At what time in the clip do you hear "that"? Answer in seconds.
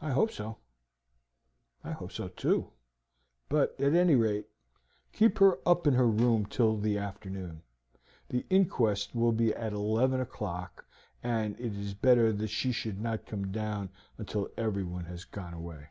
12.32-12.48